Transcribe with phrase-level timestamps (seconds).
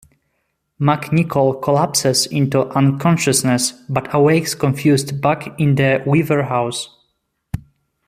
[0.79, 6.89] MacNichol collapses into unconsciousness, but awakes confused back in the Weaver house.